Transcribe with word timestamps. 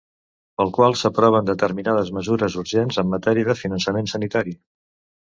Pel 0.61 0.71
qual 0.77 0.97
s'aproven 1.01 1.51
determinades 1.51 2.11
mesures 2.17 2.57
urgents 2.65 3.01
en 3.05 3.15
matèria 3.15 3.55
de 3.55 3.59
finançament 3.65 4.15
sanitari. 4.17 4.61